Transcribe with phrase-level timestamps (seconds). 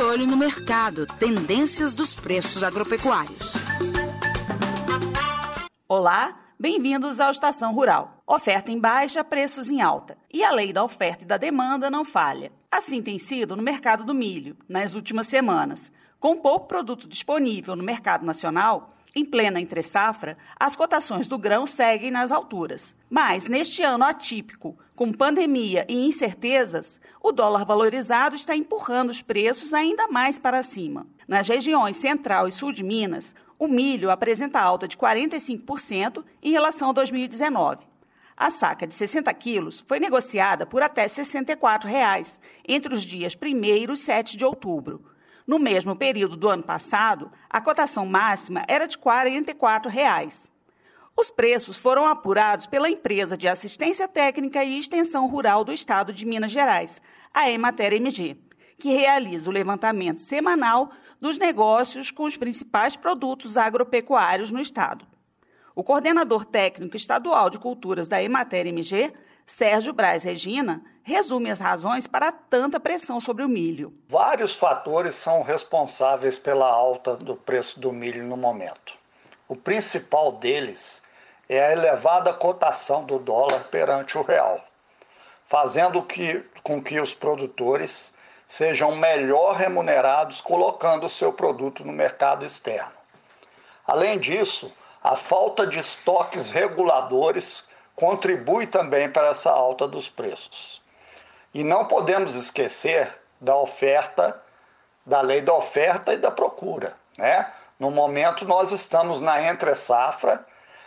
[0.00, 3.52] olho no mercado, tendências dos preços agropecuários.
[5.86, 8.22] Olá, bem-vindos ao Estação Rural.
[8.26, 10.16] Oferta em baixa, preços em alta.
[10.32, 12.50] E a lei da oferta e da demanda não falha.
[12.70, 15.92] Assim tem sido no mercado do milho, nas últimas semanas.
[16.18, 22.10] Com pouco produto disponível no mercado nacional, em plena entre-safra, as cotações do grão seguem
[22.10, 22.94] nas alturas.
[23.08, 29.74] Mas, neste ano atípico, com pandemia e incertezas, o dólar valorizado está empurrando os preços
[29.74, 31.06] ainda mais para cima.
[31.26, 36.90] Nas regiões central e sul de Minas, o milho apresenta alta de 45% em relação
[36.90, 37.90] a 2019.
[38.36, 43.92] A saca de 60 quilos foi negociada por até 64 reais, entre os dias 1
[43.92, 45.04] e 7 de outubro.
[45.50, 50.48] No mesmo período do ano passado, a cotação máxima era de 44 reais.
[51.16, 56.24] Os preços foram apurados pela empresa de assistência técnica e extensão rural do estado de
[56.24, 57.02] Minas Gerais,
[57.34, 58.36] a Emater MG,
[58.78, 65.04] que realiza o levantamento semanal dos negócios com os principais produtos agropecuários no estado.
[65.74, 69.12] O coordenador técnico estadual de culturas da Emater MG
[69.50, 73.92] Sérgio Braz Regina resume as razões para tanta pressão sobre o milho.
[74.08, 78.92] Vários fatores são responsáveis pela alta do preço do milho no momento.
[79.48, 81.02] O principal deles
[81.48, 84.64] é a elevada cotação do dólar perante o real,
[85.44, 88.14] fazendo que, com que os produtores
[88.46, 92.92] sejam melhor remunerados colocando o seu produto no mercado externo.
[93.84, 100.80] Além disso, a falta de estoques reguladores contribui também para essa alta dos preços.
[101.52, 104.40] E não podemos esquecer da oferta,
[105.04, 106.94] da lei da oferta e da procura.
[107.18, 107.46] Né?
[107.78, 110.44] No momento, nós estamos na entre-safra,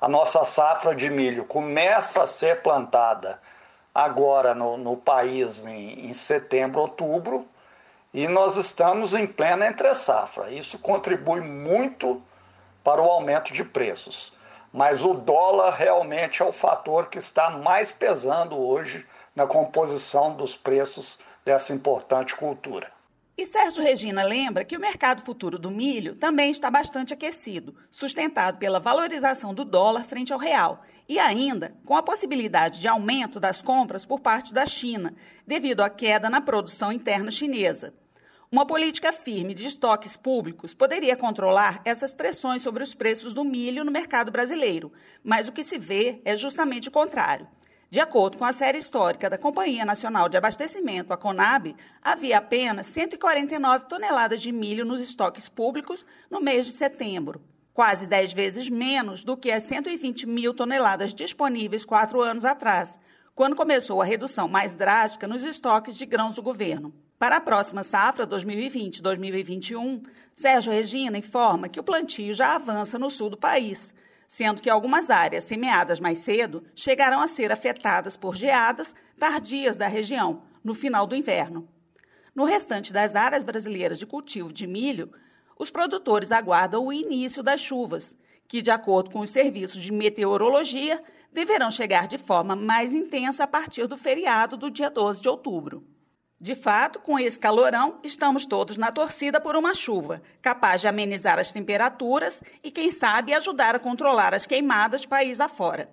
[0.00, 3.40] a nossa safra de milho começa a ser plantada
[3.94, 7.46] agora no, no país em, em setembro, outubro,
[8.12, 10.50] e nós estamos em plena entre-safra.
[10.50, 12.22] Isso contribui muito
[12.84, 14.35] para o aumento de preços
[14.76, 20.54] mas o dólar realmente é o fator que está mais pesando hoje na composição dos
[20.54, 22.92] preços dessa importante cultura.
[23.38, 28.58] E Sérgio Regina lembra que o mercado futuro do milho também está bastante aquecido, sustentado
[28.58, 33.62] pela valorização do dólar frente ao real e ainda com a possibilidade de aumento das
[33.62, 35.14] compras por parte da China,
[35.46, 37.94] devido à queda na produção interna chinesa.
[38.50, 43.84] Uma política firme de estoques públicos poderia controlar essas pressões sobre os preços do milho
[43.84, 44.92] no mercado brasileiro,
[45.22, 47.48] mas o que se vê é justamente o contrário.
[47.90, 52.86] De acordo com a série histórica da Companhia Nacional de Abastecimento, a Conab, havia apenas
[52.86, 57.42] 149 toneladas de milho nos estoques públicos no mês de setembro,
[57.74, 62.96] quase 10 vezes menos do que as 120 mil toneladas disponíveis quatro anos atrás,
[63.34, 66.94] quando começou a redução mais drástica nos estoques de grãos do governo.
[67.18, 73.30] Para a próxima safra 2020-2021, Sérgio Regina informa que o plantio já avança no sul
[73.30, 73.94] do país,
[74.28, 79.86] sendo que algumas áreas semeadas mais cedo chegarão a ser afetadas por geadas tardias da
[79.86, 81.66] região no final do inverno.
[82.34, 85.10] No restante das áreas brasileiras de cultivo de milho,
[85.58, 88.14] os produtores aguardam o início das chuvas,
[88.46, 93.46] que, de acordo com os serviços de meteorologia, deverão chegar de forma mais intensa a
[93.46, 95.95] partir do feriado do dia 12 de outubro.
[96.46, 101.40] De fato, com esse calorão, estamos todos na torcida por uma chuva, capaz de amenizar
[101.40, 105.90] as temperaturas e, quem sabe, ajudar a controlar as queimadas país afora.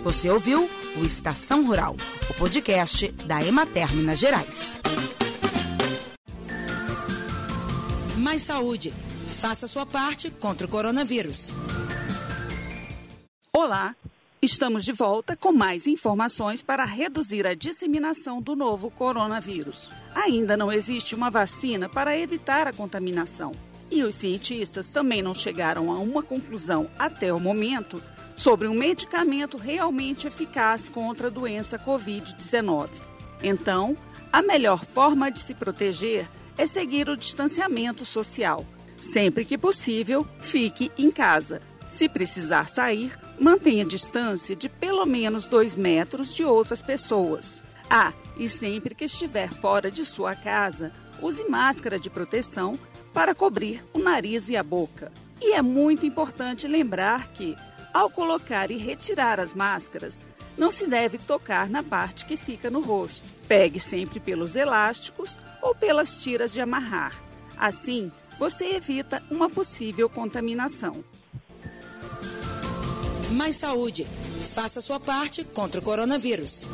[0.02, 1.94] Você ouviu o Estação Rural,
[2.30, 4.76] o podcast da Emater Minas Gerais.
[8.16, 8.94] Mais saúde.
[9.40, 11.52] Faça sua parte contra o coronavírus.
[13.52, 13.94] Olá!
[14.44, 19.88] Estamos de volta com mais informações para reduzir a disseminação do novo coronavírus.
[20.12, 23.52] Ainda não existe uma vacina para evitar a contaminação.
[23.88, 28.02] E os cientistas também não chegaram a uma conclusão até o momento
[28.34, 32.88] sobre um medicamento realmente eficaz contra a doença Covid-19.
[33.44, 33.96] Então,
[34.32, 36.26] a melhor forma de se proteger
[36.58, 38.66] é seguir o distanciamento social.
[39.00, 41.62] Sempre que possível, fique em casa.
[41.86, 47.62] Se precisar sair, mantenha distância de pelo menos dois metros de outras pessoas.
[47.90, 52.78] Ah, E sempre que estiver fora de sua casa, use máscara de proteção
[53.12, 55.12] para cobrir o nariz e a boca.
[55.40, 57.54] E é muito importante lembrar que,
[57.92, 60.24] ao colocar e retirar as máscaras,
[60.56, 63.28] não se deve tocar na parte que fica no rosto.
[63.46, 67.22] Pegue sempre pelos elásticos ou pelas tiras de amarrar.
[67.56, 71.04] Assim, você evita uma possível contaminação.
[73.32, 74.06] Mais saúde.
[74.54, 76.68] Faça sua parte contra o coronavírus.